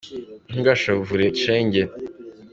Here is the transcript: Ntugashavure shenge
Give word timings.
Ntugashavure 0.51 1.25
shenge 1.41 1.81